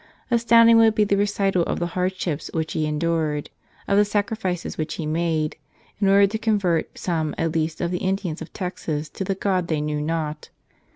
Astounding 0.31 0.77
would 0.77 0.95
be 0.95 1.03
the 1.03 1.15
recital 1.15 1.61
of 1.65 1.77
the 1.77 1.85
hardships 1.93 2.49
which 2.55 2.73
he 2.73 2.87
endured, 2.87 3.51
of 3.87 3.97
the 3.99 4.03
sacrifices 4.03 4.75
which 4.75 4.95
he 4.95 5.05
made, 5.05 5.57
in 5.99 6.07
order 6.07 6.25
to 6.25 6.39
convert 6.39 6.97
some 6.97 7.35
at 7.37 7.53
least 7.53 7.79
of 7.81 7.91
the 7.91 7.99
Indians 7.99 8.41
of 8.41 8.51
Texas 8.51 9.09
to 9.09 9.23
the 9.23 9.35
God 9.35 9.67
they 9.67 9.79
knew 9.79 10.01
not. 10.01 10.49